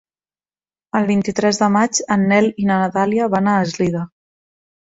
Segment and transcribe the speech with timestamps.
[0.99, 4.05] El vint-i-tres de maig en Nel i na Dàlia van a Eslida.